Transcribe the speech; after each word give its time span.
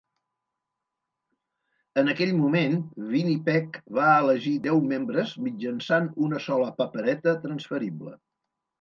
En 2.03 2.09
aquell 2.13 2.33
moment, 2.39 2.79
Winnipeg 3.13 3.79
va 3.99 4.09
elegir 4.25 4.57
deu 4.67 4.83
membres 4.97 5.37
mitjançant 5.51 6.13
una 6.31 6.45
sola 6.51 6.77
papereta 6.85 7.41
transferible. 7.49 8.21